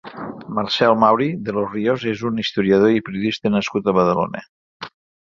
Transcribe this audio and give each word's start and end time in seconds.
Marcel 0.57 0.95
Mauri 1.01 1.27
de 1.49 1.53
los 1.57 1.69
Rios 1.75 2.05
és 2.13 2.23
un 2.29 2.41
historiador 2.45 2.95
i 2.95 3.05
periodista 3.11 3.53
nascut 3.57 3.91
a 3.93 3.97
Badalona. 3.99 4.43